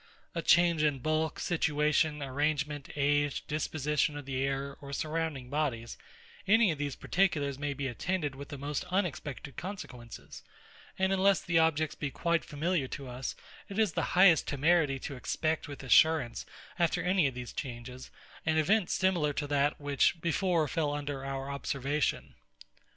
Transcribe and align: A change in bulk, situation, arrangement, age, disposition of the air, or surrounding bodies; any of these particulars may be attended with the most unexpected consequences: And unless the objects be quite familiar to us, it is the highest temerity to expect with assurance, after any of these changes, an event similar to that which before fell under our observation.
A 0.33 0.41
change 0.41 0.81
in 0.81 0.97
bulk, 0.97 1.39
situation, 1.39 2.23
arrangement, 2.23 2.89
age, 2.95 3.45
disposition 3.45 4.17
of 4.17 4.25
the 4.25 4.43
air, 4.43 4.75
or 4.81 4.93
surrounding 4.93 5.47
bodies; 5.51 5.95
any 6.47 6.71
of 6.71 6.79
these 6.79 6.95
particulars 6.95 7.59
may 7.59 7.75
be 7.75 7.85
attended 7.87 8.33
with 8.33 8.49
the 8.49 8.57
most 8.57 8.83
unexpected 8.85 9.57
consequences: 9.57 10.41
And 10.97 11.13
unless 11.13 11.43
the 11.43 11.59
objects 11.59 11.93
be 11.93 12.09
quite 12.09 12.43
familiar 12.43 12.87
to 12.87 13.07
us, 13.07 13.35
it 13.69 13.77
is 13.77 13.93
the 13.93 14.17
highest 14.17 14.47
temerity 14.47 14.97
to 14.97 15.15
expect 15.15 15.67
with 15.67 15.83
assurance, 15.83 16.47
after 16.79 17.03
any 17.03 17.27
of 17.27 17.35
these 17.35 17.53
changes, 17.53 18.09
an 18.43 18.57
event 18.57 18.89
similar 18.89 19.33
to 19.33 19.45
that 19.45 19.79
which 19.79 20.19
before 20.19 20.67
fell 20.67 20.93
under 20.93 21.23
our 21.23 21.51
observation. 21.51 22.33